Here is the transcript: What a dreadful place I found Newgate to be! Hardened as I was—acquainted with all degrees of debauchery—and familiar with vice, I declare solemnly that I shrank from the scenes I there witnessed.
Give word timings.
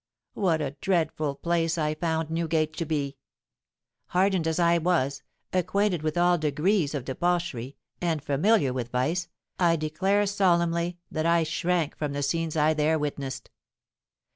What 0.33 0.61
a 0.61 0.71
dreadful 0.81 1.35
place 1.35 1.77
I 1.77 1.93
found 1.93 2.31
Newgate 2.31 2.73
to 2.77 2.87
be! 2.87 3.17
Hardened 4.07 4.47
as 4.47 4.57
I 4.57 4.79
was—acquainted 4.79 6.01
with 6.01 6.17
all 6.17 6.39
degrees 6.39 6.95
of 6.95 7.05
debauchery—and 7.05 8.23
familiar 8.23 8.73
with 8.73 8.89
vice, 8.89 9.27
I 9.59 9.75
declare 9.75 10.25
solemnly 10.25 10.97
that 11.11 11.27
I 11.27 11.43
shrank 11.43 11.95
from 11.95 12.13
the 12.13 12.23
scenes 12.23 12.57
I 12.57 12.73
there 12.73 12.97
witnessed. 12.97 13.51